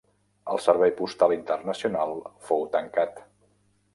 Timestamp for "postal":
1.01-1.33